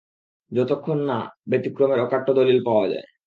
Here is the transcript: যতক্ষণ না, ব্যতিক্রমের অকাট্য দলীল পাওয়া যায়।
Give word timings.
যতক্ষণ 0.51 0.97
না, 1.01 1.17
ব্যতিক্রমের 1.47 1.99
অকাট্য 1.99 2.27
দলীল 2.33 2.59
পাওয়া 2.65 2.85
যায়। 2.87 3.07